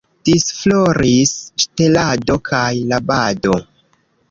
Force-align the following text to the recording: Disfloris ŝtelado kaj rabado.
Disfloris 0.27 1.33
ŝtelado 1.65 2.39
kaj 2.51 2.73
rabado. 2.95 3.57